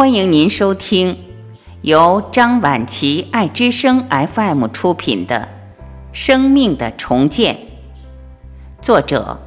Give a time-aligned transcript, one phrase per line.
[0.00, 1.14] 欢迎您收听
[1.82, 5.46] 由张晚琪爱之声 FM 出品的
[6.10, 7.54] 《生命的重建》，
[8.80, 9.38] 作者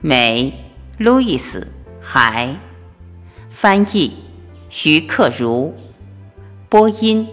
[0.00, 0.64] 美
[0.96, 2.56] 路易斯海，
[3.50, 4.14] 翻译
[4.70, 5.74] 徐克如，
[6.70, 7.28] 播音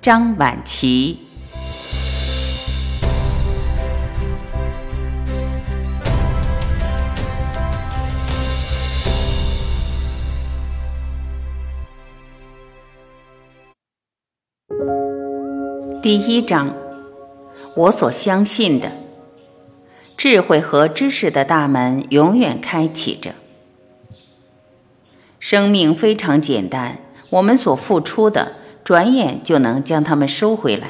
[0.00, 1.23] 张晚琪。
[16.04, 16.74] 第一章，
[17.74, 18.92] 我所相信的
[20.18, 23.34] 智慧和知识的大门永远开启着。
[25.40, 26.98] 生命非常简单，
[27.30, 28.52] 我们所付出的，
[28.84, 30.88] 转眼就能将它们收回来。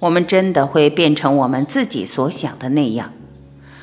[0.00, 3.12] 我们真的会变成我们自己所想的那样。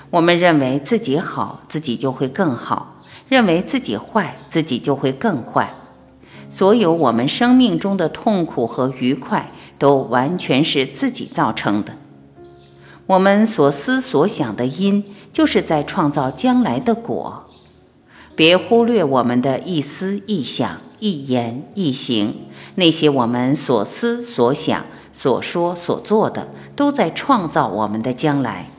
[0.09, 2.97] 我们认为自己好，自己就会更好；
[3.29, 5.73] 认为自己坏，自己就会更坏。
[6.53, 11.95] 所有我们生命中的痛苦和愉快，都完全是自己造成的。
[13.07, 17.45] 我们所思所想的因，就是在创造将来的果。
[18.35, 22.35] 别忽略我们的一思一想、一言一行，
[22.75, 28.69] 那些我们所思所想、所说所做的，都在创造我们的将来。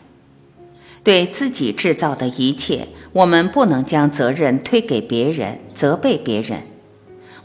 [1.03, 6.62] 对自己制造的一切，我们不能将责任推给别人，责备别人。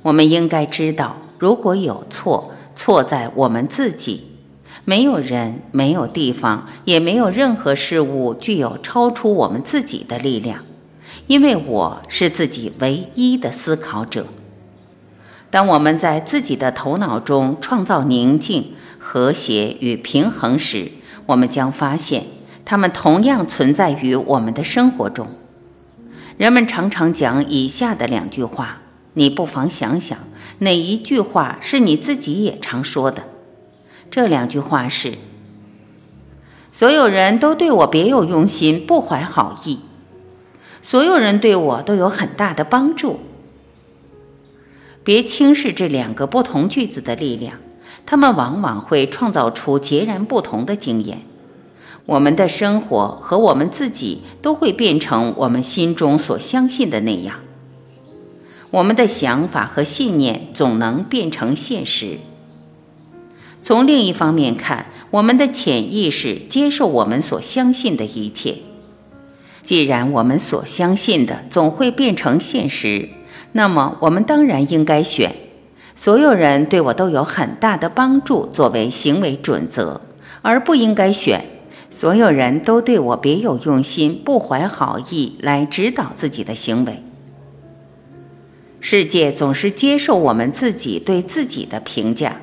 [0.01, 4.23] 我们应该知道，如果有错，错在我们自己。
[4.85, 10.63] 没有人，没有地方，也没有任何事物具有超出我们自己的力量，
[11.27, 14.25] 因为我是自己唯一的思考者。
[15.51, 20.91] 当我们在自己的头脑中创造宁静、和谐与平衡时，
[21.27, 22.23] 我们将发现，
[22.65, 25.27] 它们同样存在于我们的生活中。
[26.37, 28.81] 人们常常讲以下的两句话。
[29.19, 30.17] 你不妨想想，
[30.59, 33.23] 哪一句话是你自己也常说的？
[34.09, 35.15] 这两句话是：
[36.71, 39.79] 所有人都对我别有用心，不怀好意；
[40.81, 43.19] 所有人对我都有很大的帮助。
[45.03, 47.57] 别轻视这两个不同句子的力量，
[48.05, 51.23] 它们往往会创造出截然不同的经验。
[52.05, 57.41] 我们的生活和我们自己都会变成我们心中所相信的那样。
[58.71, 62.19] 我们的想法和信念总能变成现实。
[63.61, 68.55] 从另一方面看，我们的潜意识接受我们所相信的一切。
[69.63, 73.09] 既然我们所相信的总会变成现实，
[73.51, 75.35] 那么我们当然应该选
[75.95, 79.99] “所有人对我都有很大的帮助”作为行为准则，
[80.41, 81.43] 而不应该选
[81.89, 87.03] “所有人都对我别有用心、不怀好意”来指导自己的行为。
[88.81, 92.41] 世界总是接受我们自己对自己的评价。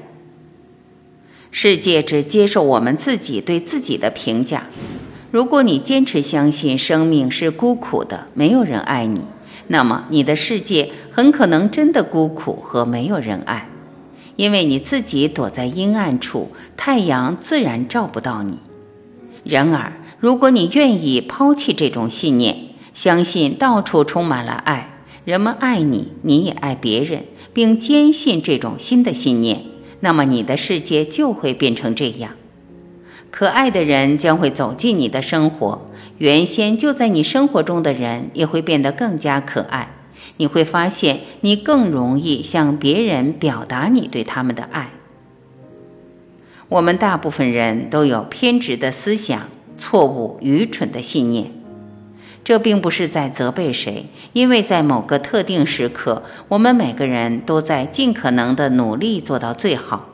[1.50, 4.66] 世界只接受我们自己对自己的评价。
[5.30, 9.24] 如果你坚持相信生命是孤苦的，没有人爱你，
[9.68, 13.68] 那么你的世界很可能真的孤苦和没有人爱，
[14.36, 18.58] 因为你自己躲在阴暗处，太阳自然照不到你。
[19.44, 22.56] 然而，如果你愿意抛弃这种信念，
[22.92, 24.95] 相信到处充满了爱。
[25.26, 29.62] 人们爱你，你也爱别人，并坚信这种新的信念，
[29.98, 32.34] 那么你的世界就会变成这样。
[33.32, 35.84] 可爱的人将会走进你的生活，
[36.18, 39.96] 原先就在你生活中的人也会变得更加可爱。
[40.36, 44.92] 你会发现，你更容易向别人表达你对他们的爱。
[46.68, 51.50] 我们大部分人都有偏执的思想、错误、愚蠢的信念。
[52.46, 60.10] 这并不是在责备谁，因为在某个特定时刻，我们每个人都在尽可能的努力做到最好。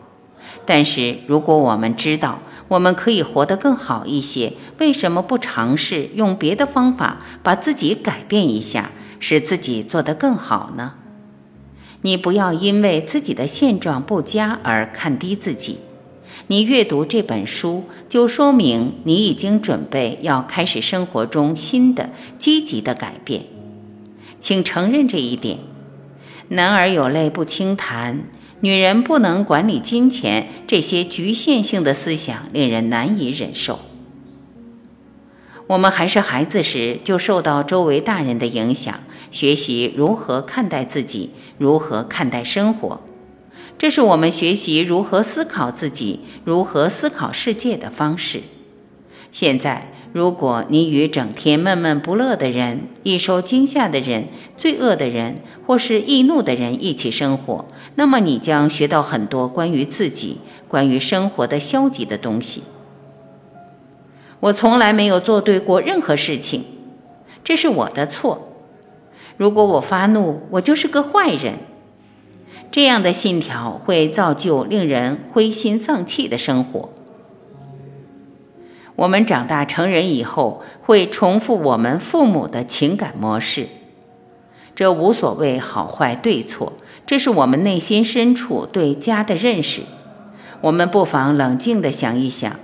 [0.64, 10.94] 但是，如果我们知道我们可以活得更好一些，为什么不尝试用别的方法把自己改变一下，使自己做得更好呢？
[12.00, 15.80] 你不要因为自己的现状不佳而看低自己。
[16.48, 23.42] 你阅读这本书，就说明你已经准备要开始生活中新的积极的改变。
[24.38, 25.58] 请承认这一点。
[26.48, 28.24] 男儿有泪不轻弹，
[28.60, 33.78] 女人不能管理金钱，这些局限性的思想令人难以忍受。
[35.68, 39.00] 我们还是孩子时，就受到周围大人的影响，
[39.30, 43.00] 学习如何看待自己，如何看待生活。
[43.82, 48.42] 这是我们学习如何思考自己、如何思考世界的方式。
[49.32, 57.64] 现在，如果你与整天闷闷不乐的人、易受惊吓的人、罪恶的人或是易怒的人一起生活，
[57.96, 60.38] 那么你将学到很多关于自己、
[60.68, 62.62] 关于生活的消极的东西。
[64.38, 66.62] 我从来没有做对过任何事情，
[67.42, 68.60] 这是我的错。
[69.36, 71.54] 如果我发怒，我就是个坏人。
[72.72, 76.88] 这样的信条会造就令人灰心丧气的生活。
[78.96, 83.66] 我们长大成人以后，会重复我们父母的情感模式。
[84.74, 86.72] 这无所谓好坏对错，
[87.04, 89.82] 这是我们内心深处对家的认识。
[90.62, 92.56] 我们不妨冷静地想一想，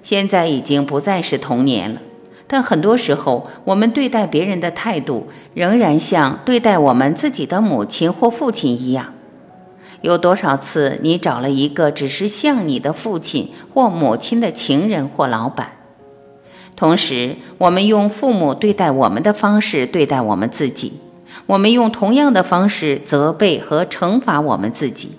[0.00, 2.00] 现在已经不再是童年了，
[2.46, 9.12] 但很多时候，我们对待别人的态度，仍然像对待我们自己的母亲或父亲一样。
[10.06, 15.72] 有多少次，你找了一个只是像你的父亲或母亲的情人或老板？
[16.76, 20.92] 同时，我们用父母对待我们的方式对待我们自己，
[21.46, 25.10] 我们用同样的方式责备和惩罚我们自己。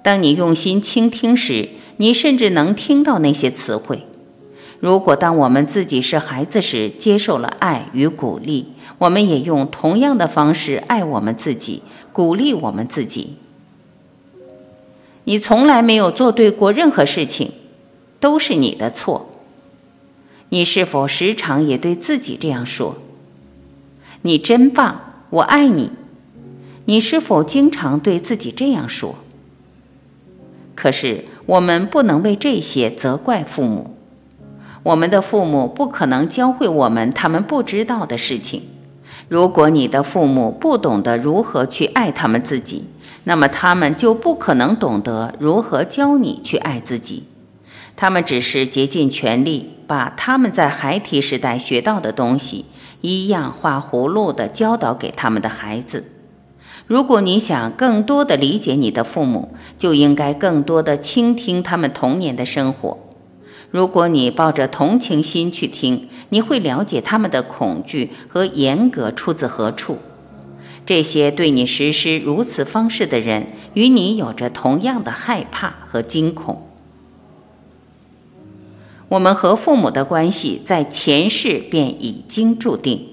[0.00, 4.06] 当你用心倾听时，你甚至能听到那些词汇。
[4.78, 13.34] 如果当我们自己是孩子时接受了爱与鼓励，我们也用同样的方式爱我们自己，鼓励我们自己。
[15.28, 17.52] 你从来没有做对过任何事情，
[18.18, 19.28] 都是你的错。
[20.48, 22.96] 你是否时常也对自己这样说？
[24.22, 25.90] 你真棒，我爱你。
[26.86, 29.16] 你是否经常对自己这样说？
[30.74, 33.98] 可是我们不能为这些责怪父母。
[34.84, 38.62] 我们的父母不可能教会我们他们不知道的事情。
[39.28, 42.84] 如果你的父母不懂得如何去爱他们自己，
[43.28, 47.24] 那么他们就不可能懂得如何教你去爱自己。
[47.94, 49.74] 他们只是竭尽全力。
[49.88, 52.66] 把他们在孩提时代学到的东西
[53.00, 56.04] 一样画葫芦的教导给他们的孩子。
[56.86, 62.98] 如果你想更多的理解你的父母，就应该更多的倾听他们童年的生活。
[63.70, 69.96] 如果你抱着同情心去听，你会了解他们的恐惧和严格出自何处。
[70.88, 76.66] 这些对你实施如此方式的人，与你有着同样的害怕和惊恐。
[79.10, 83.06] 我们和父母的关系在前世便已经注定。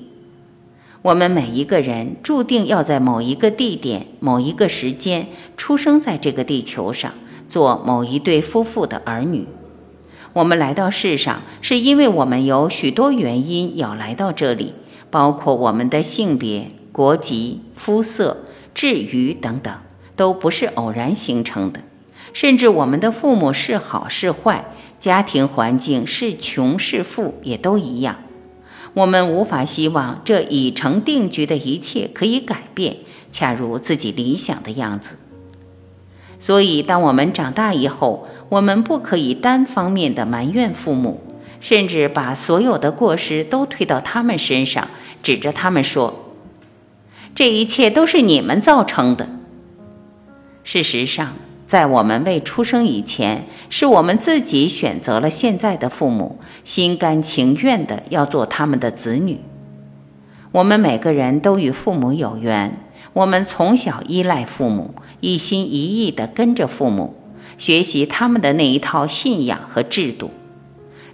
[1.01, 5.27] 我们每一个人注定要在某一个地点、某一个时间
[5.57, 7.11] 出生在这个地球上，
[7.49, 9.45] 做某一对夫妇的儿女。
[10.31, 14.71] 我们来到世上，是因为我们有许多原因要来到这里，
[15.11, 19.75] 包括我们的性别、国籍、肤色、智愚等等，
[20.15, 21.81] 都不是偶然形成的。
[22.31, 24.63] 甚至我们的父母是好是坏。
[24.97, 28.15] 家庭环境是穷是富也都一样，
[28.93, 32.95] 我们无法希望这已成定局的一切可以改变，
[33.29, 35.17] 恰如自己理想的样子。
[36.39, 41.21] 所以，当我们长大以后，我们不可以单方面的埋怨父母，
[41.59, 44.87] 甚至把所有的过失都推到他们身上，
[45.21, 46.23] 指着他们说
[47.35, 49.27] ：“这一切都是你们造成的。”
[50.63, 51.33] 事实上，
[51.67, 59.41] 在我们未出生以前，是我们自己选择了现在的父母，心甘情愿的要做他们的子女。
[60.53, 62.79] 我们每个人都与父母有缘，
[63.11, 67.13] 我们从小依赖父母，一心一意的跟着父母，
[67.57, 70.31] 学习他们的那一套信仰和制度。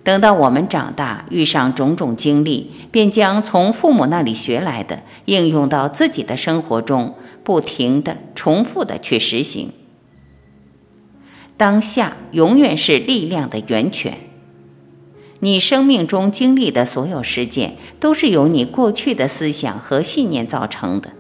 [0.04, 9.72] 等到我们长大，遇上种种经历，便将从父母那里学来的应用到自己的生活中，不停的、重复的去实行。
[11.56, 14.18] 当下永远是力量的源泉。
[15.42, 21.12] 你生命中经历的所有事件，都是由你过去的思想和信念造成的。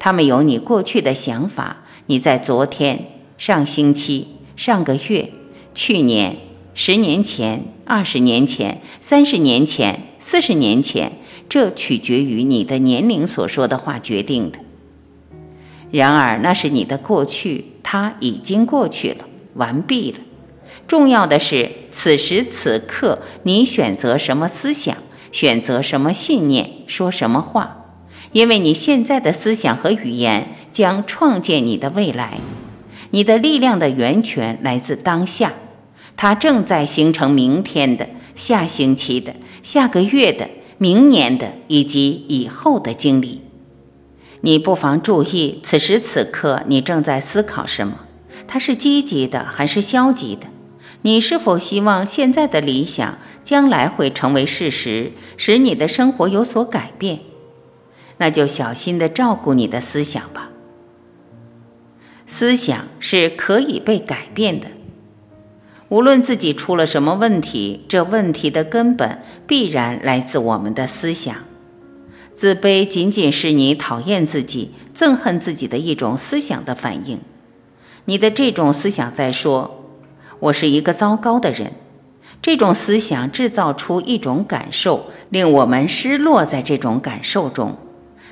[0.00, 3.06] 他们有你过去的想法，你在昨天、
[3.36, 5.32] 上星期、上个月、
[5.74, 6.36] 去年、
[6.72, 11.12] 十年前、二十年前、三十年前、四十年前，
[11.48, 14.58] 这取决于你的年龄所说的话决定的。
[15.90, 19.24] 然而，那是你的过去，它已经过去了。
[19.54, 20.18] 完毕了。
[20.86, 24.94] 重要的是，此时此刻你选择什么思想，
[25.32, 27.86] 选择什么信念，说什么话，
[28.32, 32.34] 因为你现在的思想和语言将创建你的未来。
[33.12, 35.54] 你的力量的源泉来自当下，
[36.18, 43.42] 它正在形成明天的、下星期的、下个月的、明年的以及以后的经历。
[44.40, 48.00] 你不妨注意，此时此刻你正在思考什么。
[48.48, 50.48] 它是积极的还是消极的？
[51.02, 57.20] 你是否希望现在的理想将来会成为事实，使你的生活有所改变？
[58.16, 60.50] 那就小心地照顾你的思想吧。
[62.26, 64.66] 思想是可以被改变的。
[65.88, 71.34] 无论自己出了什么问题，这问题的根本必然来自我们的思想。
[72.34, 77.20] 自卑仅仅是你讨厌自己、憎恨自己的一种思想的反应。
[78.04, 79.84] 你的这种思想在说
[80.40, 81.72] ：“我是一个糟糕的人。”
[82.40, 87.76] 这种思想制造出一种感受，令我们失落在这种感受中。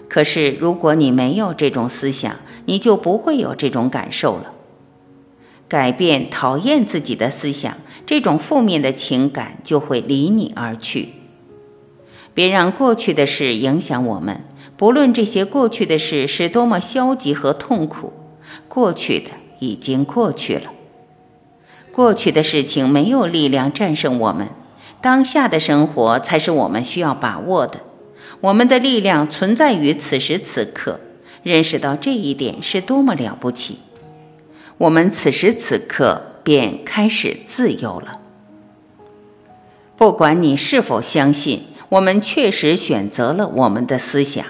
[0.08, 2.36] 可是，如果你没有这种思想，
[2.66, 4.52] 你就不会有这种感受了。
[5.68, 11.08] 改变讨厌自己的思想，这种负面的情感就会离你而去。
[12.32, 14.44] 别让过去的事影响我们，
[14.76, 18.12] 不论这些过去的事是多么消极和痛苦，
[18.68, 20.72] 过去的已经过去了。
[21.90, 24.48] 过去的事情没有力量战胜我们，
[25.00, 27.80] 当下的生活才是我们需要把握的。
[28.42, 31.00] 我们的力量存在于此时此刻，
[31.42, 33.78] 认识到这一点是多么了不起。
[34.78, 38.20] 我们此时此刻便开始自由了。
[39.96, 44.44] 不管你是否相信，我们确实选择了我们的思想。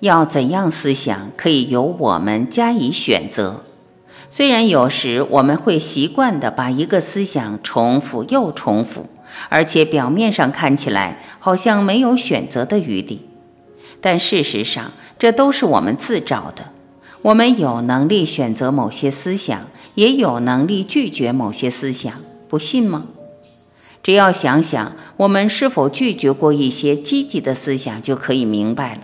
[0.00, 3.64] 要怎样思想，可以由我们加以选择。
[4.30, 9.06] 虽然有时我们会习惯地把一个思想重复又重复，
[9.48, 13.28] 而且表面上看起来好像没有选择的余地，
[14.00, 16.70] 但事实上这都是我们自找的。
[17.24, 19.62] 我们有能力选择某些思想，
[19.94, 22.12] 也有能力拒绝某些思想，
[22.50, 23.06] 不信吗？
[24.02, 29.00] 只要想想我们是否拒绝过一些积极的思想，就可以明白了。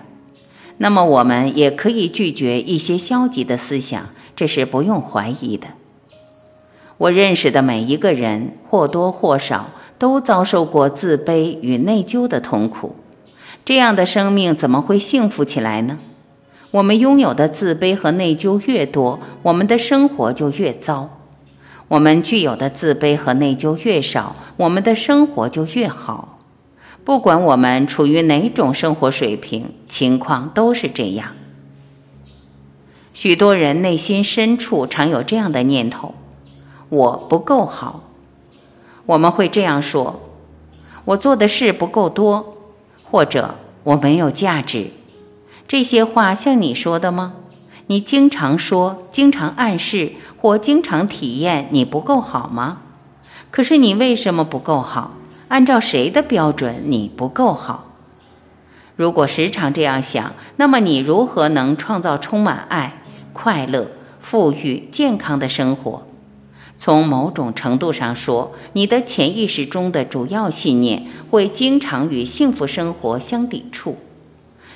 [0.76, 5.68] 那么我们也可以拒绝一些消极的思想，这是不用怀疑的。
[6.98, 12.96] 我认识的每一个人或多或少都遭受过自卑与内疚的痛苦，
[13.64, 15.98] 这样的生命怎么会幸福起来呢？
[16.72, 21.08] 我们拥有的自卑和内疚越多，我们的生活就越糟；
[21.88, 26.38] 我们具有的自卑和内疚越少，我们的生活就越好。
[27.02, 31.32] 不管我们处于哪种生活水平，情况都是这样。
[33.12, 36.14] 许多人内心深处常有这样的念头
[36.88, 38.04] ：“我不够好。”
[39.06, 40.20] 我们会这样说
[41.04, 42.56] ：“我做的事不够多，
[43.10, 44.92] 或者我没有价值。”
[45.70, 47.34] 这些话像你说的吗？
[47.86, 52.78] 你经常说、经常暗示或经常体验你不够好吗？
[53.52, 55.12] 可是你为什么不够好？
[55.46, 57.92] 按照谁的标准你不够好？
[58.96, 66.02] 如果时常这样想，那么你如何能创造充满爱、快乐、富裕、健康的生活？
[66.76, 73.96] 从某种程度上说，你的潜意识中的主要信念会经常与幸福生活相抵触。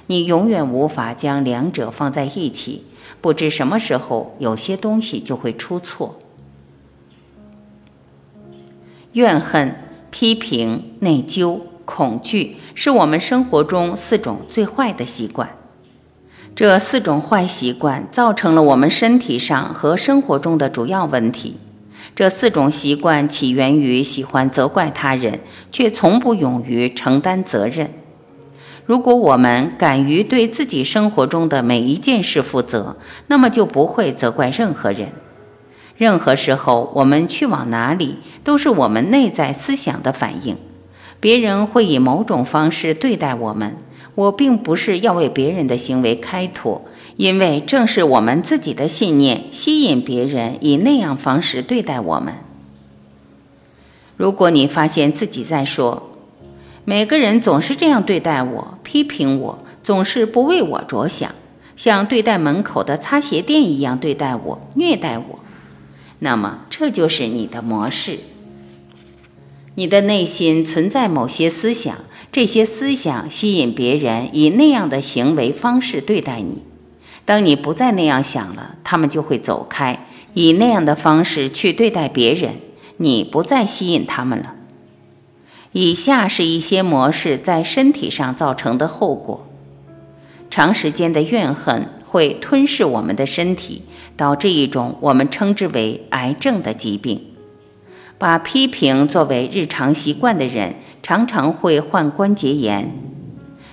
[0.06, 2.84] 你永远无法将两者放在一起，
[3.20, 6.18] 不知什么时候有些东西就会出错。
[9.12, 9.76] 怨恨、
[10.10, 15.56] 批评、内疚、恐惧，是我们生活中四种最坏的习惯。
[16.56, 21.56] 这四种坏习惯造成了我们身体上和生活中的主要问题。
[22.14, 25.40] 这四种习惯起源于喜欢责怪他人，
[25.72, 27.90] 却从不勇于承担责任。
[28.86, 32.96] 如果我们敢于对自己生活中的每一件事负责，
[33.28, 35.12] 那么就不会责怪任何人。
[35.96, 40.56] 任何时候，我们去往哪里，都是我们内在思想的反应。
[41.20, 43.76] 别人会以某种方式对待我们，
[44.16, 46.82] 我并不是要为别人的行为开脱，
[47.16, 52.34] 因为正是我们自己的信念吸引别人以那样方式对待我们。
[54.16, 56.10] 如果你发现自己在说，
[56.86, 61.30] 每个人总是这样对待我，批评我，总是不为我着想，
[61.74, 65.38] 像对待门口的擦鞋店一样对待我，虐待我。
[66.18, 68.18] 那么，这就是你的模式。
[69.76, 71.96] 你的内心存在某些思想，
[72.30, 76.62] 这些思想吸引别人以那样的行为方式对待你。
[77.24, 82.56] 当你不再那样想了，他们就会走开，以那样的方式去对待别人，
[82.98, 84.54] 你不再吸引他们了。
[85.76, 89.44] 以下是一些模式在身体上造成的后果：
[90.48, 93.82] 长时间的怨恨会吞噬我们的身体，
[94.16, 97.20] 导致一种我们称之为癌症的疾病。
[98.18, 102.92] 把批评作为日常习惯的人，常常会患关节炎。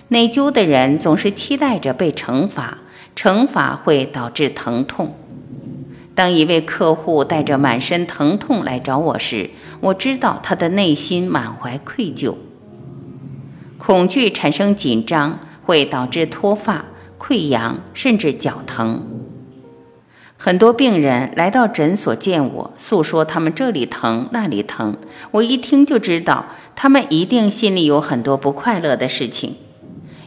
[0.07, 2.79] 内疚的人总是期待着被惩罚，
[3.15, 5.13] 惩罚会导致疼痛。
[6.21, 9.49] 当一位客户带着满身疼痛来找我时，
[9.79, 12.35] 我知道他的内心满怀愧疚。
[13.79, 16.85] 恐惧产生紧张，会导致脱发、
[17.17, 19.01] 溃疡，甚至脚疼。
[20.37, 24.95] 很多病人来到诊所见我，诉说他们这里疼那里疼，
[25.31, 29.55] 我一听就知道他们一定心里有很多不快乐的事情。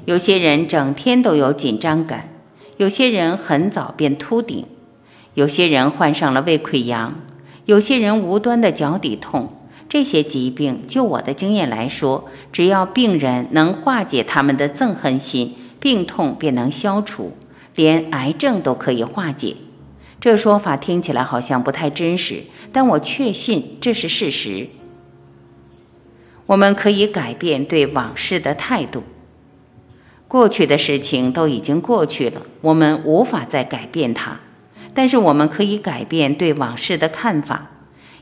[0.06, 2.30] 有些人整天都有紧张感，
[2.78, 4.66] 有些人很早便秃顶，
[5.34, 7.20] 有些人患上了胃溃疡，
[7.66, 9.60] 有些人无端的脚底痛。
[9.86, 17.32] 这些疾病，就我的经验来说，只要病人能化解他们的憎恨心，病痛便能消除，
[17.76, 19.56] 连癌症都可以化解。
[20.20, 24.68] 这说法听起来好像不太真实，但我确信这是事实。
[26.46, 29.04] 我们可以改变对往事的态度。
[30.26, 34.40] 过去的事情都已经过去了，我们无法再改变它，
[34.94, 37.70] 但是我们可以改变对往事的看法。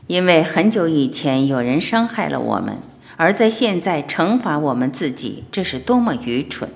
[0.07, 2.75] 因为很久以前有人伤害了我们，
[3.15, 6.67] 而在现在惩罚我们自己，这是多么愚蠢！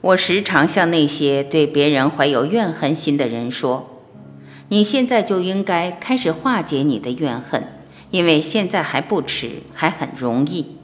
[0.00, 4.04] 我时常向那些对别人怀有怨恨心的人说
[4.68, 7.66] ：“你现在就应该开始化解你的怨恨，
[8.12, 10.76] 因为现在还不迟，还很容易。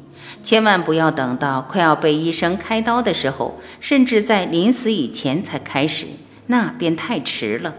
[0.43, 6.07] 千万不要等到快要被医生开刀的时候，甚至在临死以前才开始，
[6.53, 7.75] 那便太迟了。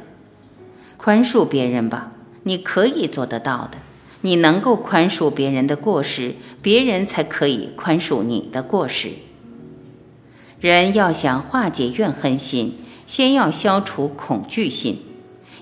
[0.98, 2.12] 宽恕别人吧。”
[2.46, 3.78] 你可以做得到的，
[4.20, 9.12] 你能够宽恕别人的过失，别人才可以宽恕你的过失。
[10.60, 14.98] 人要想化解怨恨心，先要消除恐惧心，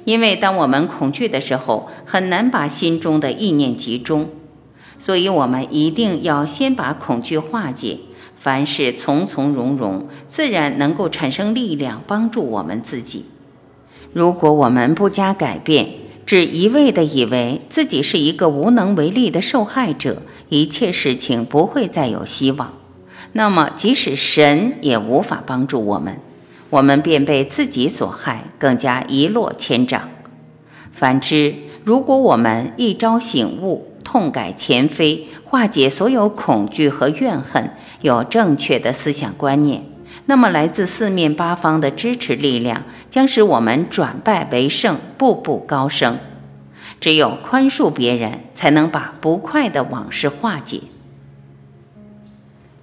[0.06, 4.32] 因为当我们恐惧的时候，很难把心中的意念集中，
[4.98, 8.00] 所以我们一定要先把恐惧化解。
[8.41, 13.25] 凡事从从容容，自然能够产生力量，帮助我们自己。
[14.13, 15.89] 如果我们不加改变，
[16.25, 22.74] 只一味地以为自己是一个无能为力的受害者，一切事情不会再有希望，
[23.33, 26.17] 那么即使神也无法帮助我们，
[26.71, 30.10] 我们便被自己所害，更加一落千丈。
[30.91, 37.71] 反之，如果我们一朝醒悟，痛改前非，化解所有恐惧和怨恨，
[38.02, 39.86] 有正确的思想观念。
[40.26, 46.19] 那么，来自四面八方的支持力量将使我们转败为胜，步步高升。
[47.00, 50.82] 只有宽恕别人，才能把不快的往事化解。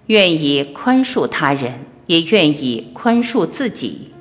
[0.06, 4.12] 愿意宽恕他人，也愿意宽恕自己。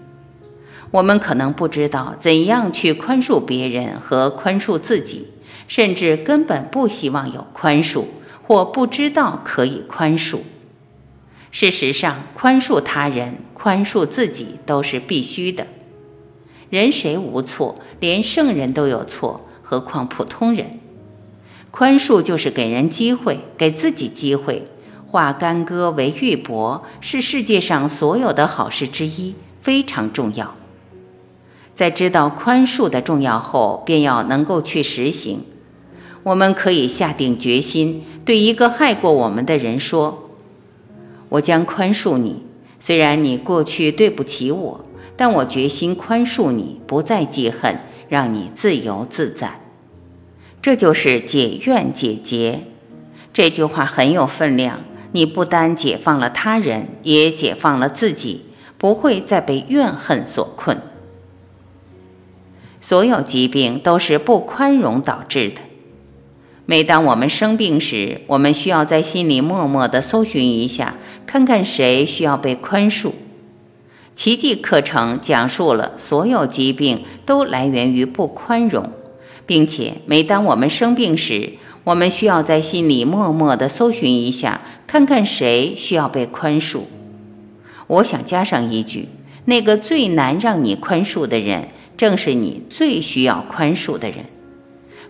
[0.91, 5.27] 我们可能不知道怎样去宽恕别人和宽恕自己，
[5.67, 8.05] 甚至根本不希望有宽恕，
[8.43, 10.39] 或不知道可以宽恕。
[11.51, 15.67] 事实上，宽恕他人、宽恕自己都是必须的。
[16.69, 17.79] 人谁无错？
[17.99, 20.79] 连圣人都有错，何况普通人？
[21.71, 24.67] 宽恕就是给人机会，给自己机会，
[25.07, 30.55] 化干戈为玉帛，是世界上所有的好事之一，非常重要。
[31.73, 35.45] 在知道宽恕的重要后，便要能够去实行。
[36.27, 40.29] 我们可以下定决心，对一个害过我们的人说。
[41.29, 42.43] 我将宽恕你，
[42.81, 44.85] 虽然你过去对不起我，
[45.15, 49.61] 但我决心宽恕你，不再记恨，让你自由自在。
[50.61, 52.63] 这就是解怨解结。
[53.31, 54.81] 这句话很有分量，
[55.13, 58.41] 你不单解放了他人，也解放了自己，
[58.77, 60.77] 不会再被怨恨所困。
[62.81, 65.61] 所有疾病都是不宽容导致的。
[66.69, 73.13] 每当我们生病时，我们需要在心里默默地搜寻一下，看看谁需要被宽恕。
[74.13, 78.91] 奇迹课程讲述了所有疾病都来源于不宽容，
[79.45, 81.53] 并且每当我们生病时，
[81.85, 86.81] 我们需要在心里默默地搜寻一下，看看谁需要被宽恕。
[87.87, 89.07] 我想加上一句：
[89.45, 94.25] 那个最难让你宽恕的人，正是你最需要宽恕的人。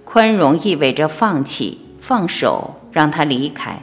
[0.09, 3.81] 宽容意味着放弃、放手，让他离开；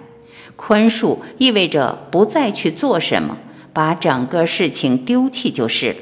[0.57, 3.37] 宽恕意味着不再去做什么，
[3.75, 5.97] 把整个事情丢弃就是了。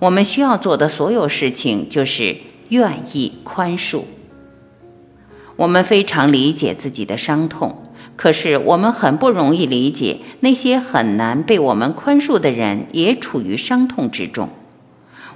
[0.00, 2.36] 我们需要做的所有事情，就是
[2.68, 4.02] 愿意宽恕。
[5.56, 7.82] 我们非常理解自己的伤痛，
[8.14, 14.50] 可是我们很不容易理解那些很难被我们宽恕的人也处于伤痛之中。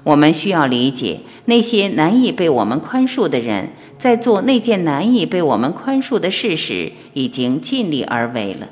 [0.04, 8.68] 我们需要理解那些难以被我们宽恕的人，在做那件难以被我们宽恕的事时，已经尽力而为了。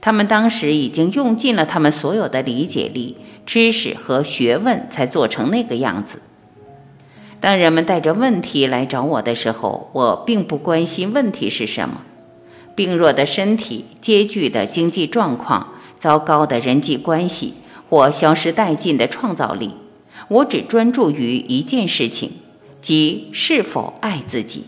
[0.00, 6.22] 他们当时已经用尽了他们所有的理解力、知识和学问，才做成那个样子。
[7.38, 12.02] 当人们带着问题来找我的时候，我并不关心问题是什么：
[12.74, 17.54] 病弱的身体、拮据的经济状况、糟糕的人际关系
[17.88, 19.74] 或消失殆尽的创造力。
[20.32, 22.30] 我只专注于一件事情，
[22.80, 24.64] 即是否爱自己。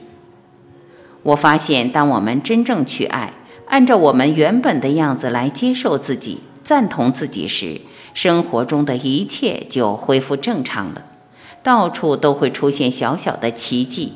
[1.22, 3.32] 我发现，当我们真正去爱，
[3.68, 7.80] 按照我们原本的样子来接受自己、赞同自己时，
[8.12, 11.02] 生活中的一切就恢复正常了。
[11.62, 14.12] 到处都会出现小小的奇迹，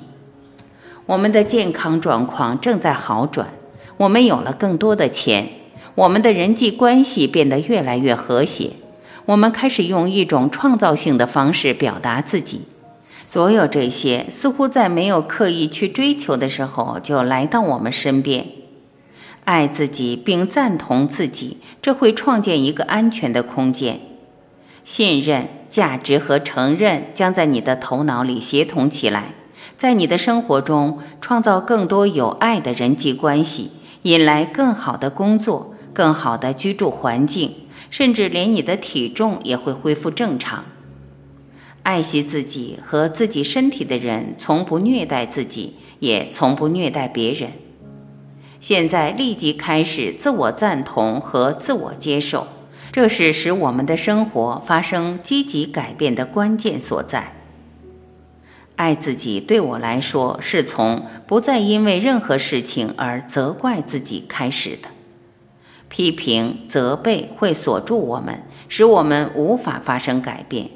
[1.07, 3.49] 我们的健康状况正在好转，
[3.97, 5.49] 我们有了更多的钱，
[5.95, 8.73] 我们的人际关系变得越来越和谐，
[9.29, 12.63] 我们开始用一种创造性的方式表达自己。
[13.23, 18.47] 所有这些似乎在没有刻意去追求的时候就来到我们身边。
[19.45, 24.01] 爱自己并赞同自己，这会创建一个安全的空间。
[24.83, 29.35] 信任、价值和承认将在你的头脑里协同起来，
[29.77, 37.55] 在你的生活中创造更多有爱的人际关系，引来更好的工作、更好的居住环境，
[37.91, 40.65] 甚至连你的体重也会恢复正常。
[41.83, 47.53] 爱惜自己和自己身体的人，从不虐待自己，也从不虐待别人。
[48.61, 52.49] 现在立即开始自我赞同和自我接受。
[52.91, 57.35] 这是使我们的生活发生积极改变的关键所在。
[58.77, 64.89] 爱自己对我来说，是从不再因为任何事情而责怪自己开始的。
[65.89, 70.67] 批评、责备会锁住我们，使我们无法发生改变；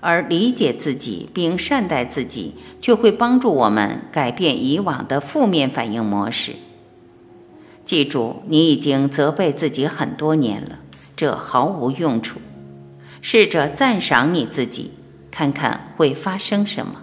[0.00, 6.52] 而理解自己并善待自己，却会帮助我们改变以往的负面反应模式。
[7.84, 10.80] 记住，你已经责备自己很多年了。
[11.16, 12.38] 这毫无用处。
[13.20, 14.92] 试着赞赏你自己，
[15.30, 17.02] 看看会发生什么。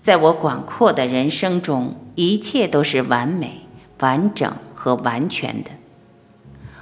[0.00, 3.62] 在我广阔的人生中，一切都是完美、
[4.00, 5.70] 完整和完全的。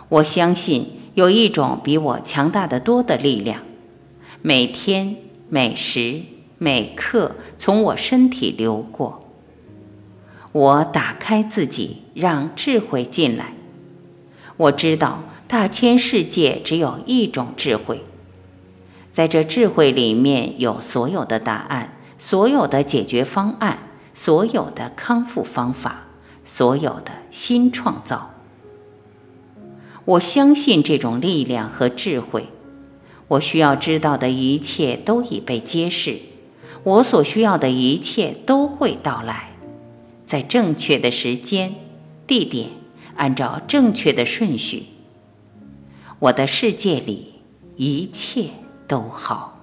[0.09, 3.61] 我相信有一种比我强大的多的力量，
[4.41, 5.17] 每天、
[5.49, 6.23] 每时、
[6.57, 9.25] 每刻从我身体流过。
[10.53, 13.53] 我打开自己，让智慧进来。
[14.57, 18.03] 我知道大千世界只有一种智慧，
[19.13, 23.79] 在这智慧里面有所有的答案，所有的解决方案，
[24.15, 26.08] 所有的康复方法，
[26.51, 28.31] 所有的新创造。
[30.07, 32.49] 我相信这种力量和智慧。
[33.29, 36.21] 我需要知道的一切都已被揭示，
[36.85, 39.51] 我所需要的一切都会到来，
[40.25, 41.75] 在正确的时间、
[42.27, 42.71] 地点。
[43.17, 44.85] 按照正确的顺序，
[46.21, 47.35] 我的世界里
[47.77, 48.47] 一切
[48.87, 49.58] 都好。